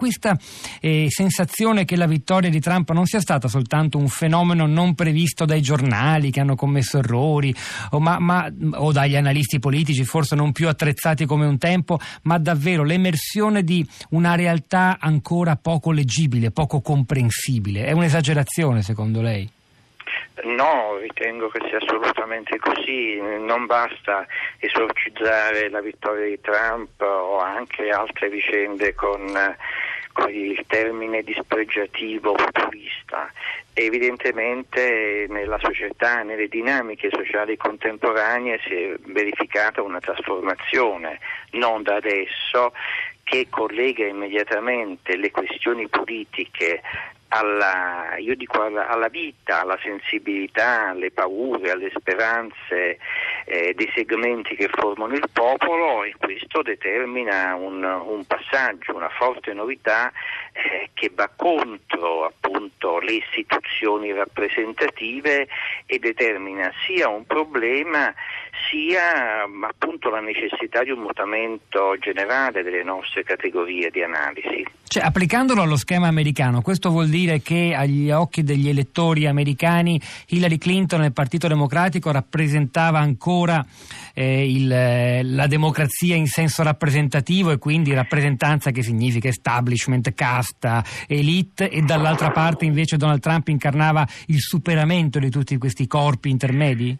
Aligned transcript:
questa 0.00 0.34
eh, 0.80 1.08
sensazione 1.10 1.84
che 1.84 1.94
la 1.94 2.06
vittoria 2.06 2.48
di 2.48 2.58
Trump 2.58 2.90
non 2.92 3.04
sia 3.04 3.20
stata 3.20 3.48
soltanto 3.48 3.98
un 3.98 4.08
fenomeno 4.08 4.64
non 4.64 4.94
previsto 4.94 5.44
dai 5.44 5.60
giornali 5.60 6.30
che 6.30 6.40
hanno 6.40 6.54
commesso 6.54 6.96
errori 6.96 7.54
o, 7.90 8.00
ma, 8.00 8.18
ma, 8.18 8.50
o 8.76 8.92
dagli 8.92 9.14
analisti 9.14 9.58
politici 9.58 10.02
forse 10.04 10.36
non 10.36 10.52
più 10.52 10.68
attrezzati 10.68 11.26
come 11.26 11.44
un 11.44 11.58
tempo, 11.58 11.98
ma 12.22 12.38
davvero 12.38 12.82
l'emersione 12.82 13.62
di 13.62 13.86
una 14.12 14.36
realtà 14.36 14.96
ancora 14.98 15.56
poco 15.56 15.92
leggibile, 15.92 16.50
poco 16.50 16.80
comprensibile. 16.80 17.84
È 17.84 17.92
un'esagerazione 17.92 18.80
secondo 18.80 19.20
lei? 19.20 19.58
No, 20.44 20.96
ritengo 20.96 21.48
che 21.48 21.60
sia 21.68 21.76
assolutamente 21.76 22.58
così, 22.58 23.20
non 23.20 23.66
basta 23.66 24.26
esorcizzare 24.58 25.68
la 25.68 25.82
vittoria 25.82 26.26
di 26.26 26.40
Trump 26.40 26.98
o 27.02 27.38
anche 27.40 27.90
altre 27.90 28.30
vicende 28.30 28.94
con, 28.94 29.20
il 30.28 30.64
termine 30.66 31.22
dispregiativo 31.22 32.32
populista. 32.32 33.30
Evidentemente 33.72 35.26
nella 35.28 35.58
società, 35.58 36.22
nelle 36.22 36.48
dinamiche 36.48 37.08
sociali 37.10 37.56
contemporanee 37.56 38.60
si 38.64 38.74
è 38.74 38.94
verificata 39.06 39.82
una 39.82 40.00
trasformazione, 40.00 41.18
non 41.52 41.82
da 41.82 41.96
adesso, 41.96 42.72
che 43.22 43.46
collega 43.48 44.04
immediatamente 44.04 45.16
le 45.16 45.30
questioni 45.30 45.88
politiche 45.88 46.82
alla, 47.28 48.16
alla, 48.16 48.88
alla, 48.88 49.08
vita, 49.08 49.60
alla 49.60 49.78
sensibilità, 49.80 50.88
alle 50.88 51.10
paure, 51.12 51.70
alle 51.70 51.92
speranze 51.96 52.98
eh, 53.44 53.74
dei 53.74 53.90
segmenti 53.94 54.54
che 54.54 54.68
formano 54.68 55.14
il 55.14 55.28
popolo 55.32 56.04
e 56.04 56.14
questo 56.18 56.62
determina 56.62 57.54
un, 57.54 57.82
un 57.82 58.24
passaggio, 58.26 58.94
una 58.94 59.08
forte 59.08 59.52
novità 59.52 60.12
eh, 60.52 60.90
che 60.94 61.10
va 61.14 61.30
contro 61.34 62.24
appunto 62.24 62.98
le 62.98 63.12
istituzioni 63.12 64.12
rappresentative 64.12 65.48
e 65.86 65.98
determina 65.98 66.72
sia 66.86 67.08
un 67.08 67.26
problema 67.26 68.14
sia 68.68 69.42
appunto 69.42 70.10
la 70.10 70.20
necessità 70.20 70.82
di 70.82 70.90
un 70.90 71.00
mutamento 71.00 71.96
generale 71.98 72.62
delle 72.62 72.82
nostre 72.82 73.22
categorie 73.22 73.90
di 73.90 74.02
analisi. 74.02 74.64
Cioè, 74.92 75.04
applicandolo 75.04 75.62
allo 75.62 75.76
schema 75.76 76.08
americano, 76.08 76.62
questo 76.62 76.90
vuol 76.90 77.08
dire 77.08 77.40
che 77.42 77.74
agli 77.76 78.10
occhi 78.10 78.42
degli 78.42 78.68
elettori 78.68 79.28
americani 79.28 80.00
Hillary 80.30 80.58
Clinton 80.58 81.02
e 81.02 81.06
il 81.06 81.12
Partito 81.12 81.46
Democratico 81.46 82.10
rappresentava 82.10 82.98
ancora 82.98 83.64
eh, 84.12 84.50
il, 84.50 84.66
la 84.66 85.46
democrazia 85.46 86.16
in 86.16 86.26
senso 86.26 86.64
rappresentativo 86.64 87.52
e 87.52 87.58
quindi 87.58 87.94
rappresentanza 87.94 88.72
che 88.72 88.82
significa 88.82 89.28
establishment, 89.28 90.12
casta, 90.12 90.84
elite 91.06 91.70
e 91.70 91.82
dall'altra 91.82 92.32
parte 92.32 92.64
invece 92.64 92.96
Donald 92.96 93.20
Trump 93.20 93.46
incarnava 93.46 94.04
il 94.26 94.40
superamento 94.40 95.20
di 95.20 95.30
tutti 95.30 95.56
questi 95.56 95.86
corpi 95.86 96.30
intermedi? 96.30 96.98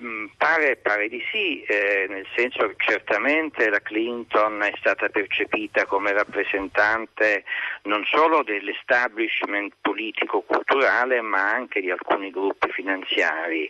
Mm, 0.00 0.26
pare, 0.36 0.76
pare, 0.76 1.08
di 1.08 1.20
sì, 1.32 1.60
eh, 1.62 2.06
nel 2.08 2.24
senso 2.36 2.68
che 2.68 2.74
certamente 2.78 3.68
la 3.68 3.80
Clinton 3.80 4.62
è 4.62 4.72
stata 4.76 5.08
percepita 5.08 5.86
come 5.86 6.12
rappresentante 6.12 7.42
non 7.82 8.04
solo 8.04 8.44
dell'establishment 8.44 9.74
politico-culturale 9.80 11.20
ma 11.20 11.50
anche 11.50 11.80
di 11.80 11.90
alcuni 11.90 12.30
gruppi 12.30 12.70
finanziari. 12.70 13.68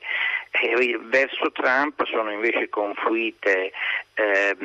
E 0.51 0.99
verso 1.03 1.51
Trump 1.51 2.05
sono 2.05 2.31
invece 2.31 2.69
confluite 2.69 3.73
eh, 4.15 4.57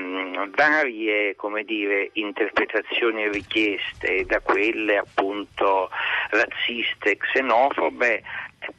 varie 0.56 1.36
dire, 1.64 2.10
interpretazioni 2.14 3.30
richieste, 3.30 4.26
da 4.26 4.42
quelle 4.42 4.98
appunto 4.98 5.90
razziste 6.30 7.16
xenofobe 7.18 8.24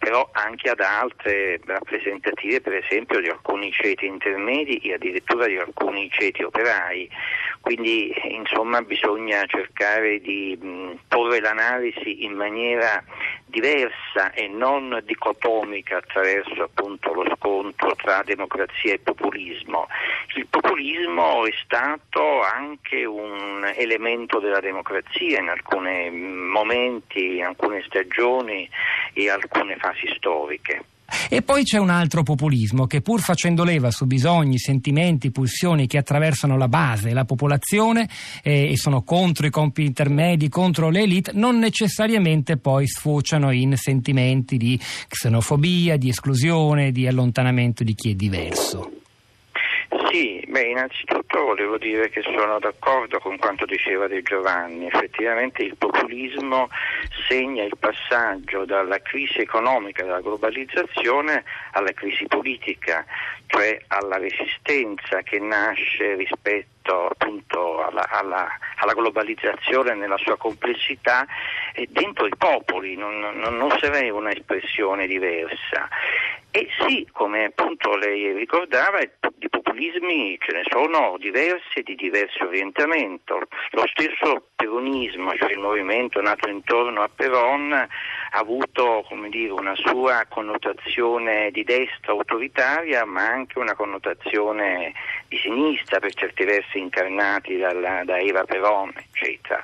però 0.04 0.28
anche 0.32 0.68
ad 0.68 0.80
altre 0.80 1.58
rappresentative 1.64 2.60
per 2.60 2.74
esempio 2.74 3.20
di 3.20 3.28
alcuni 3.28 3.72
ceti 3.72 4.04
intermedi 4.04 4.76
e 4.76 4.92
addirittura 4.92 5.46
di 5.46 5.56
alcuni 5.56 6.10
ceti 6.10 6.42
operai. 6.42 7.08
Quindi 7.62 8.14
insomma 8.24 8.82
bisogna 8.82 9.46
cercare 9.46 10.20
di 10.20 10.58
mh, 10.60 10.98
porre 11.08 11.40
l'analisi 11.40 12.22
in 12.22 12.34
maniera 12.34 13.02
diversa 13.46 14.32
e 14.32 14.46
non 14.46 15.00
dicotomica 15.06 15.96
attraverso 15.96 16.64
appunto 16.64 17.14
lo 17.14 17.24
scontro 17.36 17.94
tra 17.96 18.22
democrazia 18.24 18.92
e 18.92 18.98
populismo. 18.98 19.86
Il 20.34 20.43
populismo 20.74 21.46
è 21.46 21.52
stato 21.64 22.42
anche 22.42 23.04
un 23.04 23.62
elemento 23.76 24.40
della 24.40 24.58
democrazia 24.58 25.40
in 25.40 25.48
alcuni 25.48 26.10
momenti, 26.10 27.36
in 27.36 27.44
alcune 27.44 27.80
stagioni 27.86 28.68
e 29.12 29.30
alcune 29.30 29.76
fasi 29.76 30.12
storiche. 30.16 30.84
E 31.30 31.42
poi 31.42 31.62
c'è 31.62 31.78
un 31.78 31.90
altro 31.90 32.24
populismo 32.24 32.86
che 32.86 33.02
pur 33.02 33.20
facendo 33.20 33.62
leva 33.62 33.92
su 33.92 34.06
bisogni, 34.06 34.58
sentimenti, 34.58 35.30
pulsioni 35.30 35.86
che 35.86 35.98
attraversano 35.98 36.56
la 36.56 36.66
base, 36.66 37.12
la 37.12 37.24
popolazione 37.24 38.08
eh, 38.42 38.72
e 38.72 38.76
sono 38.76 39.02
contro 39.02 39.46
i 39.46 39.50
compiti 39.50 39.86
intermedi, 39.86 40.48
contro 40.48 40.88
l'elite, 40.90 41.30
non 41.34 41.58
necessariamente 41.58 42.56
poi 42.56 42.88
sfociano 42.88 43.52
in 43.52 43.76
sentimenti 43.76 44.56
di 44.56 44.80
xenofobia, 45.08 45.96
di 45.96 46.08
esclusione, 46.08 46.90
di 46.90 47.06
allontanamento 47.06 47.84
di 47.84 47.94
chi 47.94 48.10
è 48.10 48.14
diverso. 48.14 49.02
Beh, 50.54 50.68
innanzitutto 50.68 51.46
volevo 51.46 51.78
dire 51.78 52.10
che 52.10 52.22
sono 52.22 52.60
d'accordo 52.60 53.18
con 53.18 53.36
quanto 53.38 53.64
diceva 53.64 54.06
De 54.06 54.22
Giovanni. 54.22 54.86
Effettivamente 54.86 55.64
il 55.64 55.76
populismo 55.76 56.68
segna 57.26 57.64
il 57.64 57.76
passaggio 57.76 58.64
dalla 58.64 59.02
crisi 59.02 59.40
economica, 59.40 60.04
dalla 60.04 60.20
globalizzazione 60.20 61.42
alla 61.72 61.90
crisi 61.90 62.26
politica, 62.28 63.04
cioè 63.48 63.80
alla 63.88 64.16
resistenza 64.16 65.22
che 65.22 65.40
nasce 65.40 66.14
rispetto 66.14 67.08
appunto 67.08 67.84
alla, 67.84 68.06
alla, 68.08 68.46
alla 68.76 68.92
globalizzazione 68.92 69.94
nella 69.94 70.18
sua 70.18 70.36
complessità 70.36 71.26
dentro 71.88 72.26
i 72.26 72.36
popoli, 72.38 72.94
non, 72.94 73.18
non, 73.18 73.56
non 73.56 73.76
sarei 73.80 74.08
un'espressione 74.08 75.08
diversa. 75.08 75.88
E 76.52 76.68
sì, 76.86 77.08
come 77.10 77.46
appunto 77.46 77.96
lei 77.96 78.32
ricordava, 78.32 79.00
di 79.34 79.48
populismi 79.74 80.38
ce 80.38 80.52
ne 80.52 80.62
sono 80.70 81.16
diversi 81.18 81.80
e 81.80 81.82
di 81.82 81.96
diverso 81.96 82.44
orientamento. 82.44 83.40
Lo 83.72 83.84
stesso 83.86 84.46
peronismo, 84.54 85.34
cioè 85.34 85.50
il 85.50 85.58
movimento 85.58 86.20
nato 86.20 86.48
intorno 86.48 87.02
a 87.02 87.10
Peron, 87.12 87.72
ha 87.72 87.88
avuto 88.30 89.04
dire, 89.28 89.50
una 89.50 89.74
sua 89.74 90.24
connotazione 90.28 91.50
di 91.50 91.64
destra 91.64 92.12
autoritaria, 92.12 93.04
ma 93.04 93.26
anche 93.26 93.58
una 93.58 93.74
connotazione 93.74 94.92
di 95.26 95.38
sinistra, 95.38 95.98
per 95.98 96.14
certi 96.14 96.44
versi 96.44 96.78
incarnati 96.78 97.56
dalla, 97.56 98.04
da 98.04 98.18
Eva 98.18 98.44
Peron, 98.44 98.92
eccetera. 98.96 99.60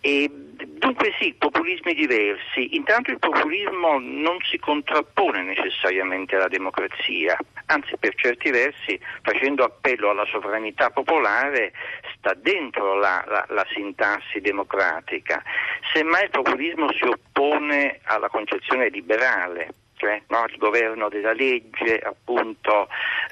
E 0.00 0.28
dunque 0.78 1.12
sì, 1.18 1.34
populismi 1.34 1.94
diversi. 1.94 2.74
Intanto 2.76 3.10
il 3.10 3.18
populismo 3.18 3.98
non 3.98 4.38
si 4.48 4.58
contrappone 4.58 5.42
necessariamente 5.42 6.36
alla 6.36 6.48
democrazia, 6.48 7.36
anzi 7.66 7.96
per 7.98 8.14
certi 8.14 8.50
versi 8.50 8.98
facendo 9.22 9.64
appello 9.64 10.10
alla 10.10 10.26
sovranità 10.26 10.90
popolare 10.90 11.72
sta 12.16 12.34
dentro 12.34 12.94
la, 12.94 13.24
la, 13.26 13.44
la 13.48 13.66
sintassi 13.72 14.40
democratica. 14.40 15.42
Semmai 15.92 16.24
il 16.24 16.30
populismo 16.30 16.92
si 16.92 17.04
oppone 17.04 18.00
alla 18.04 18.28
concezione 18.28 18.88
liberale, 18.88 19.74
cioè 19.96 20.20
no, 20.28 20.44
il 20.48 20.56
governo 20.58 21.08
della 21.08 21.32
legge, 21.32 21.98
appunto 21.98 22.88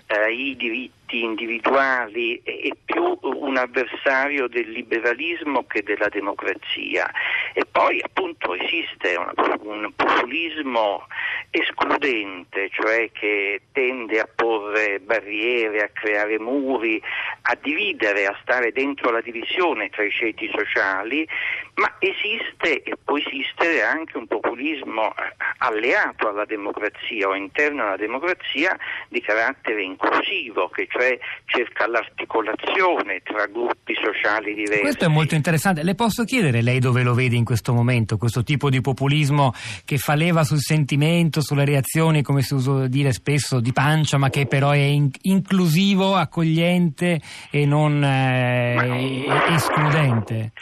eh, 0.07 0.33
i 0.33 0.57
diritti 0.57 1.23
individuali 1.23 2.41
è 2.43 2.71
più 2.85 3.19
un 3.23 3.57
avversario 3.57 4.49
del 4.49 4.71
liberalismo 4.71 5.65
che 5.67 5.83
della 5.83 6.09
democrazia 6.09 7.11
e 7.55 7.65
poi 7.71 8.01
appunto 8.03 8.55
esiste 8.55 9.15
un, 9.15 9.33
un 9.63 9.93
populismo 9.95 11.07
escludente, 11.51 12.69
cioè 12.71 13.11
che 13.13 13.63
tende 13.73 14.19
a 14.19 14.29
porre 14.33 14.99
barriere, 14.99 15.83
a 15.83 15.91
creare 15.93 16.39
muri, 16.41 17.01
a 17.43 17.57
dividere, 17.63 18.27
a 18.27 18.37
stare 18.43 18.73
dentro 18.73 19.11
la 19.11 19.21
divisione 19.21 19.89
tra 19.91 20.03
i 20.03 20.11
ceti 20.11 20.51
sociali, 20.53 21.27
ma 21.75 21.93
esiste 21.99 22.83
e 22.83 22.97
può 23.03 23.19
esistere 23.19 23.83
anche 23.83 24.17
un 24.17 24.27
populismo 24.27 25.11
eh, 25.11 25.35
alleato 25.59 26.29
alla 26.29 26.45
democrazia 26.45 27.29
o 27.29 27.35
interno 27.35 27.83
alla 27.83 27.97
democrazia 27.97 28.77
di 29.09 29.21
carattere 29.21 29.83
inclusivo, 29.83 30.69
che 30.69 30.87
cioè 30.89 31.19
cerca 31.47 31.87
l'articolazione 31.89 33.21
tra 33.23 33.47
gruppi 33.47 33.95
sociali 33.95 34.55
diversi. 34.55 34.83
Questo 34.83 35.05
è 35.07 35.09
molto 35.09 35.35
interessante. 35.35 35.83
Le 35.83 35.95
posso 35.95 36.25
chiedere 36.25 36.63
lei 36.63 36.79
dove 36.79 37.03
lo 37.03 37.15
vede 37.15 37.37
in 37.37 37.45
questo 37.45 37.73
momento, 37.73 38.19
questo 38.19 38.45
tipo 38.45 38.71
di 38.71 38.81
populismo 38.81 39.53
che 39.85 39.99
fa 39.99 40.15
leva 40.15 40.45
sul 40.45 40.61
sentimento, 40.61 41.41
sulle 41.41 41.65
reazioni, 41.65 42.23
come 42.23 42.43
si 42.43 42.55
usa 42.55 42.87
dire 42.87 43.13
spesso, 43.13 43.59
di 43.59 43.73
pancia, 43.73 44.17
ma 44.17 44.31
che 44.31 44.47
però 44.47 44.71
è 44.71 44.77
in- 44.77 45.11
inclusivo, 45.23 46.15
accogliente 46.15 47.21
e 47.51 47.67
non 47.67 48.03
eh, 48.05 49.25
escludente? 49.49 50.53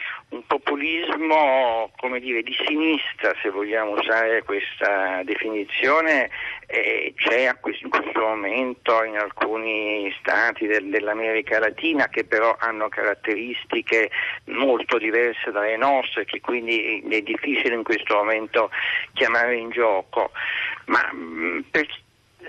Come 1.97 2.21
dire, 2.21 2.43
di 2.43 2.55
sinistra, 2.67 3.33
se 3.41 3.51
vogliamo 3.51 3.93
usare 3.93 4.43
questa 4.43 5.23
definizione, 5.25 6.31
eh, 6.67 7.15
c'è 7.17 7.49
in 7.49 7.89
questo 7.89 8.21
momento 8.21 9.05
in 9.05 9.17
alcuni 9.17 10.13
stati 10.19 10.67
del, 10.67 10.89
dell'America 10.89 11.59
Latina 11.59 12.09
che 12.09 12.25
però 12.25 12.57
hanno 12.59 12.89
caratteristiche 12.89 14.11
molto 14.47 14.99
diverse 14.99 15.51
dalle 15.51 15.77
nostre, 15.77 16.25
che 16.25 16.41
quindi 16.41 17.03
è 17.09 17.21
difficile 17.21 17.75
in 17.75 17.85
questo 17.85 18.17
momento 18.17 18.71
chiamare 19.13 19.57
in 19.57 19.71
gioco. 19.71 20.33
Ma 20.87 21.13
mh, 21.13 21.67
per, 21.71 21.87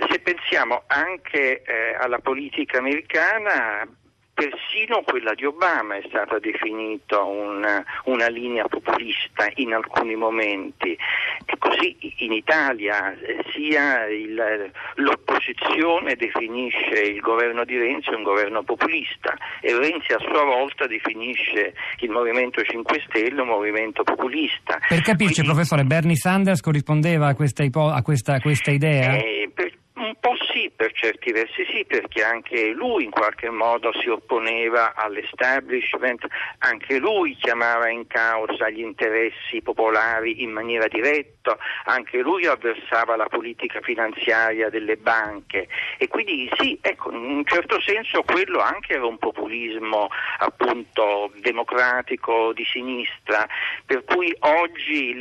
se 0.09 0.19
pensiamo 0.19 0.83
anche 0.87 1.61
eh, 1.61 1.95
alla 1.99 2.19
politica 2.19 2.79
americana, 2.79 3.87
Persino 4.33 5.03
quella 5.05 5.35
di 5.35 5.45
Obama 5.45 5.95
è 5.95 6.03
stata 6.07 6.39
definita 6.39 7.21
una, 7.21 7.83
una, 8.05 8.27
linea 8.29 8.67
populista 8.67 9.47
in 9.55 9.73
alcuni 9.73 10.15
momenti 10.15 10.97
e 11.45 11.57
così 11.59 11.95
in 12.17 12.31
Italia 12.31 13.13
eh, 13.13 13.43
sia 13.53 14.05
il, 14.07 14.71
l'opposizione 14.95 16.15
definisce 16.15 16.99
il 16.99 17.19
governo 17.19 17.63
di 17.63 17.77
Renzi 17.77 18.09
un 18.09 18.23
governo 18.23 18.63
populista 18.63 19.37
e 19.61 19.77
Renzi 19.77 20.13
a 20.13 20.19
sua 20.19 20.43
volta 20.43 20.87
definisce 20.87 21.75
il 21.99 22.09
Movimento 22.09 22.63
5 22.63 23.03
Stelle 23.07 23.39
un 23.39 23.47
movimento 23.47 24.03
populista. 24.03 24.79
Per 24.87 25.01
capirci 25.01 25.41
Quindi, 25.41 25.51
professore, 25.51 25.83
Bernie 25.83 26.15
Sanders 26.15 26.61
corrispondeva 26.61 27.27
a 27.27 27.35
questa, 27.35 27.63
ipo- 27.63 27.89
a 27.89 28.01
questa, 28.01 28.33
a 28.35 28.41
questa 28.41 28.71
idea? 28.71 29.13
Eh, 29.13 29.51
per, 29.53 29.71
un 29.95 30.15
po' 30.19 30.35
sì, 30.51 30.71
per 30.75 30.91
certi 31.03 31.33
versi 31.33 31.65
sì, 31.69 31.83
perché 31.85 32.23
anche 32.23 32.69
lui 32.69 33.03
in 33.03 33.09
qualche 33.09 33.49
modo 33.49 33.91
si 33.99 34.07
opponeva 34.07 34.93
all'establishment, 34.95 36.25
anche 36.59 36.97
lui 36.97 37.35
chiamava 37.35 37.89
in 37.89 38.07
causa 38.07 38.69
gli 38.69 38.79
interessi 38.79 39.61
popolari 39.61 40.43
in 40.43 40.51
maniera 40.51 40.87
diretta, 40.87 41.57
anche 41.85 42.19
lui 42.19 42.45
avversava 42.45 43.17
la 43.17 43.25
politica 43.25 43.81
finanziaria 43.81 44.69
delle 44.69 44.95
banche. 44.95 45.67
E 45.97 46.07
quindi 46.07 46.49
sì, 46.57 46.79
ecco, 46.81 47.11
in 47.11 47.35
un 47.35 47.45
certo 47.45 47.81
senso 47.81 48.23
quello 48.23 48.59
anche 48.59 48.93
era 48.93 49.05
un 49.05 49.17
populismo 49.17 50.07
appunto 50.39 51.33
democratico 51.41 52.53
di 52.53 52.63
sinistra, 52.63 53.45
per 53.85 54.05
cui 54.05 54.33
oggi 54.39 55.17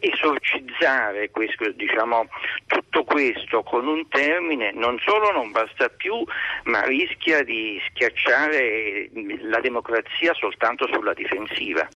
esorcizzare 0.00 1.30
questo, 1.30 1.70
diciamo, 1.70 2.26
tutto 2.94 3.02
questo 3.02 3.64
con 3.64 3.88
un 3.88 4.06
termine 4.08 4.70
non 4.72 4.96
solo 5.04 5.32
non 5.32 5.50
basta 5.50 5.88
più, 5.88 6.24
ma 6.64 6.82
rischia 6.82 7.42
di 7.42 7.80
schiacciare 7.88 9.10
la 9.40 9.58
democrazia 9.58 10.32
soltanto 10.34 10.86
sulla 10.92 11.12
difensiva. 11.12 11.88